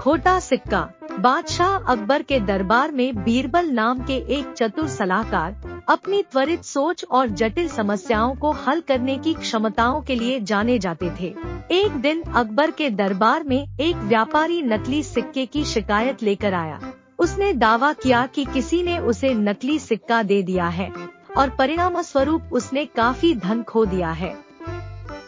खोटा 0.00 0.38
सिक्का। 0.40 0.80
बादशाह 1.20 1.72
अकबर 1.86 2.22
के 2.22 2.38
दरबार 2.40 2.92
में 2.92 3.24
बीरबल 3.24 3.66
नाम 3.70 3.98
के 4.00 4.14
एक 4.34 4.52
चतुर 4.52 4.86
सलाहकार 4.88 5.82
अपनी 5.88 6.22
त्वरित 6.22 6.62
सोच 6.64 7.04
और 7.10 7.28
जटिल 7.30 7.68
समस्याओं 7.68 8.34
को 8.34 8.52
हल 8.58 8.80
करने 8.80 9.16
की 9.18 9.34
क्षमताओं 9.34 10.00
के 10.02 10.14
लिए 10.14 10.40
जाने 10.40 10.78
जाते 10.78 11.10
थे। 11.20 11.34
एक 11.70 12.00
दिन 12.00 12.22
अकबर 12.22 12.70
के 12.70 12.88
दरबार 12.90 13.44
में 13.44 13.76
एक 13.80 13.96
व्यापारी 13.96 14.62
नकली 14.62 15.02
सिक्के 15.02 15.46
की 15.46 15.64
शिकायत 15.64 16.22
लेकर 16.22 16.54
आया। 16.54 16.80
उसने 17.18 17.52
दावा 17.52 17.92
किया 17.92 18.24
कि 18.26 18.44
किसी 18.44 18.82
ने 18.82 18.98
उसे 18.98 19.34
नकली 19.34 19.78
सिक्का 19.78 20.22
दे 20.22 20.42
दिया 20.42 20.68
है 20.68 20.92
और 21.36 21.50
परिणाम 21.50 22.00
स्वरूप 22.02 22.48
उसने 22.52 22.84
काफ़ी 22.86 23.34
धन 23.34 23.62
खो 23.62 23.84
दिया 23.86 24.10
है। 24.12 24.34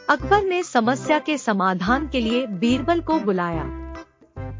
अकबर 0.09 0.43
ने 0.43 0.63
समस्या 0.63 1.19
के 1.19 1.39
समाधान 1.39 2.09
के 2.09 2.21
लिए 2.21 2.47
बीरबल 2.47 3.01
को 3.01 3.21
बुलाया। 3.21 3.82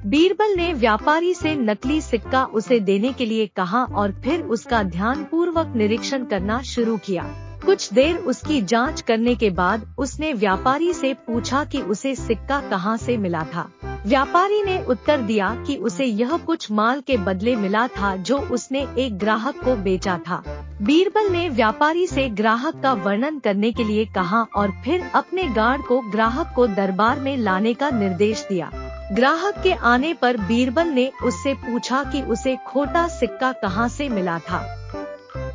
बीरबल 0.07 0.55
ने 0.57 0.73
व्यापारी 0.73 1.35
से 1.35 1.55
नकली 1.55 2.01
सिक्का 2.01 2.45
उसे 2.45 2.79
देने 2.81 3.13
के 3.13 3.27
लिए 3.27 3.47
कहा 3.47 3.83
और 3.85 4.13
फिर 4.25 4.41
उसका 4.43 4.83
ध्यान 4.83 5.23
पूर्वक 5.25 5.73
निरीक्षण 5.77 6.25
करना 6.25 6.61
शुरू 6.63 6.97
किया। 6.97 7.23
कुछ 7.67 7.93
देर 7.93 8.17
उसकी 8.17 8.61
जाँच 8.63 9.01
करने 9.01 9.35
के 9.35 9.51
बाद 9.51 9.87
उसने 9.99 10.33
व्यापारी 10.33 10.93
से 10.93 11.13
पूछा 11.15 11.65
कि 11.65 11.81
उसे 11.81 12.15
सिक्का 12.15 12.61
कहाँ 12.61 12.97
से 12.97 13.17
मिला 13.17 13.45
था। 13.45 13.71
व्यापारी 14.07 14.63
ने 14.63 14.79
उत्तर 14.85 15.21
दिया 15.21 15.55
कि 15.67 15.77
उसे 15.77 16.05
यह 16.05 16.37
कुछ 16.37 16.71
माल 16.73 17.01
के 17.01 17.17
बदले 17.17 17.57
मिला 17.57 17.87
था 17.89 18.15
जो 18.17 18.39
उसने 18.39 18.87
एक 18.99 19.19
ग्राहक 19.19 19.65
को 19.65 19.77
बेचा 19.77 20.19
था। 20.19 20.43
बीरबल 20.83 21.31
ने 21.31 21.49
व्यापारी 21.49 22.07
से 22.07 22.29
ग्राहक 22.29 22.83
का 22.83 22.93
वर्णन 22.93 23.39
करने 23.39 23.73
के 23.73 23.85
लिए 23.85 24.05
कहा 24.05 24.47
और 24.57 24.71
फिर 24.85 25.11
अपने 25.15 25.45
गार्ड 25.45 25.83
को 25.83 26.01
ग्राहक 26.01 26.53
को 26.57 26.67
दरबार 26.67 27.21
में 27.21 27.37
लाने 27.37 27.75
का 27.75 27.91
निर्देश 27.91 28.47
दिया। 28.49 28.82
ग्राहक 29.13 29.55
के 29.63 29.73
आने 29.73 30.13
पर 30.15 30.37
बीरबल 30.37 30.89
ने 30.89 31.11
उससे 31.25 31.53
पूछा 31.55 32.03
कि 32.05 32.23
उसे 32.23 32.57
खोटा 32.67 33.07
सिक्का 33.09 33.53
कहाँ 33.53 33.89
से 33.89 34.09
मिला 34.09 34.39
था। 34.39 34.61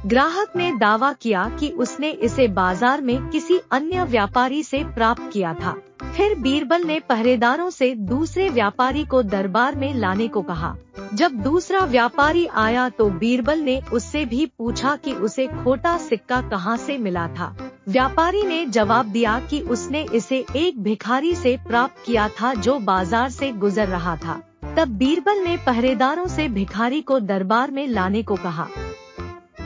ग्राहक 0.05 0.55
ने 0.55 0.71
दावा 0.71 1.11
किया 1.13 1.49
कि 1.59 1.69
उसने 1.77 2.09
इसे 2.09 2.47
बाज़ार 2.47 3.01
में 3.01 3.29
किसी 3.29 3.59
अन्य 3.71 4.03
व्यापारी 4.03 4.61
से 4.63 4.83
प्राप्त 4.93 5.29
किया 5.33 5.53
था। 5.53 5.75
फिर 6.17 6.35
बीरबल 6.39 6.83
ने 6.83 6.99
पहरेदारों 6.99 7.69
से 7.69 7.93
दूसरे 7.95 8.49
व्यापारी 8.49 9.03
को 9.05 9.21
दरबार 9.23 9.75
में 9.75 9.93
लाने 9.93 10.27
को 10.27 10.41
कहा। 10.41 10.75
जब 11.13 11.31
दूसरा 11.33 11.83
व्यापारी 11.85 12.45
आया 12.55 12.87
तो 12.89 13.09
बीरबल 13.09 13.59
ने 13.59 13.81
उससे 13.93 14.25
भी 14.25 14.45
पूछा 14.57 14.95
कि 14.95 15.13
उसे 15.13 15.47
खोटा 15.47 15.97
सिक्का 15.97 16.41
कहाँ 16.41 16.77
से 16.77 16.97
मिला 16.97 17.27
था। 17.29 17.55
व्यापारी 17.87 18.41
ने 18.43 18.65
जवाब 18.65 19.05
दिया 19.05 19.39
कि 19.39 19.59
उसने 19.61 20.01
इसे 20.13 20.37
एक 20.55 20.81
भिखारी 20.83 21.33
से 21.35 21.55
प्राप्त 21.67 22.03
किया 22.05 22.27
था 22.41 22.53
जो 22.53 22.77
बाज़ार 22.79 23.29
से 23.29 23.51
गुजर 23.53 23.87
रहा 23.87 24.15
था। 24.15 24.41
तब 24.77 24.87
बीरबल 24.87 25.37
ने 25.37 25.55
पहरेदारों 25.57 26.25
से 26.27 26.47
भिखारी 26.47 27.01
को 27.01 27.19
दरबार 27.19 27.71
में 27.71 27.87
लाने 27.87 28.23
को 28.23 28.35
कहा। 28.35 28.67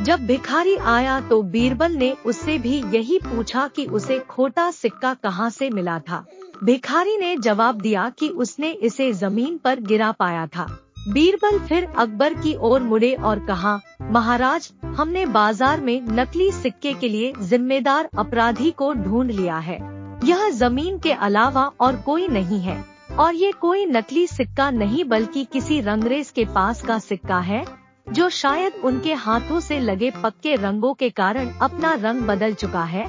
जब 0.03 0.25
भिखारी 0.27 0.75
आया 0.75 1.19
तो 1.21 1.41
बीरबल 1.43 1.91
ने 1.91 2.11
उससे 2.25 2.57
भी 2.57 2.77
यही 2.93 3.19
पूछा 3.19 3.67
कि 3.67 3.85
उसे 3.85 4.19
खोटा 4.19 4.69
सिक्का 4.71 5.13
कहाँ 5.13 5.49
से 5.49 5.69
मिला 5.69 5.97
था। 5.99 6.23
भिखारी 6.63 7.17
ने 7.17 7.35
जवाब 7.37 7.81
दिया 7.81 8.09
कि 8.09 8.29
उसने 8.29 8.71
इसे 8.71 9.11
ज़मीन 9.13 9.57
पर 9.57 9.79
गिरा 9.79 10.11
पाया 10.11 10.45
था। 10.47 10.67
बीरबल 11.07 11.57
फिर 11.59 11.83
अकबर 11.97 12.33
की 12.33 12.53
ओर 12.55 12.81
मुड़े 12.81 13.13
और 13.15 13.39
कहा, 13.39 13.79
महाराज, 14.11 14.69
हमने 14.97 15.25
बाज़ार 15.25 15.81
में 15.81 16.01
नकली 16.09 16.51
सिक्के 16.51 16.93
के 16.93 17.09
लिए 17.09 17.33
जिम्मेदार 17.41 18.09
अपराधी 18.17 18.69
को 18.71 18.93
ढूंढ 18.93 19.31
लिया 19.31 19.57
है। 19.57 19.77
यह 20.25 20.49
ज़मीन 20.49 20.99
के 20.99 21.11
अलावा 21.11 21.63
और 21.79 21.95
कोई 21.95 22.27
नहीं 22.27 22.59
है। 22.59 22.83
और 23.19 23.35
ये 23.35 23.51
कोई 23.51 23.85
नकली 23.85 24.25
सिक्का 24.27 24.69
नहीं 24.71 25.05
बल्कि 25.05 25.43
किसी 25.43 25.79
रंगरेज 25.81 26.29
के 26.29 26.45
पास 26.45 26.81
का 26.81 26.99
सिक्का 26.99 27.39
है, 27.39 27.65
जो 28.11 28.29
शायद 28.29 28.73
उनके 28.83 29.13
हाथों 29.13 29.59
से 29.59 29.79
लगे 29.79 30.11
पक्के 30.23 30.55
रंगों 30.55 30.93
के 30.93 31.09
कारण 31.09 31.49
अपना 31.61 31.93
रंग 31.93 32.21
बदल 32.21 32.53
चुका 32.53 32.83
है 32.83 33.05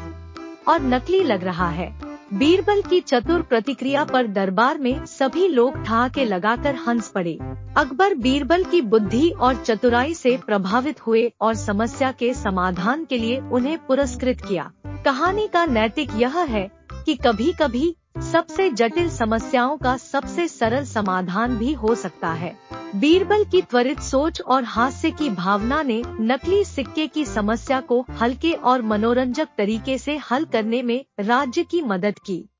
और 0.68 0.82
नकली 0.82 1.22
लग 1.22 1.44
रहा 1.44 1.68
है। 1.68 2.11
बीरबल 2.32 2.80
की 2.82 3.00
चतुर 3.00 3.42
प्रतिक्रिया 3.42 4.04
पर 4.04 4.26
दरबार 4.26 4.78
में 4.78 5.04
सभी 5.06 5.48
लोग 5.48 5.74
ठहाके 5.84 6.24
लगाकर 6.24 6.74
हंस 6.86 7.08
पड़े। 7.08 7.32
अकबर 7.76 8.14
बीरबल 8.14 8.64
की 8.64 8.80
बुद्धि 8.82 9.30
और 9.30 9.56
चतुराई 9.56 10.14
से 10.14 10.36
प्रभावित 10.36 11.06
हुए 11.06 11.32
और 11.40 11.54
समस्या 11.54 12.12
के 12.12 12.32
समाधान 12.34 13.04
के 13.04 13.18
लिए 13.18 13.38
उन्हें 13.52 13.78
पुरस्कृत 13.78 14.40
किया। 14.40 14.70
कहानी 15.04 15.46
का 15.48 15.66
नैतिक 15.66 16.10
यह 16.16 16.38
है 16.38 16.70
कि 16.92 17.14
कभी 17.16 17.52
कभी 17.52 17.94
सबसे 18.32 18.70
जटिल 18.70 19.10
समस्याओं 19.10 19.76
का 19.76 19.96
सबसे 19.96 20.48
सरल 20.48 20.84
समाधान 20.84 21.56
भी 21.56 21.72
हो 21.72 21.94
सकता 21.94 22.32
है। 22.32 22.56
बीरबल 22.94 23.44
की 23.44 23.62
त्वरित 23.62 24.00
सोच 24.00 24.40
और 24.40 24.64
हास्य 24.64 25.10
की 25.10 25.30
भावना 25.30 25.82
ने 25.82 26.02
नकली 26.20 26.64
सिक्के 26.64 27.06
की 27.06 27.24
समस्या 27.24 27.80
को 27.80 28.06
हल्के 28.20 28.52
और 28.52 28.82
मनोरंजक 28.82 29.48
तरीके 29.58 29.98
से 29.98 30.16
हल 30.30 30.44
करने 30.44 30.82
में 30.82 31.04
राज्य 31.20 31.62
की 31.62 31.82
मदद 31.82 32.18
की। 32.18 32.44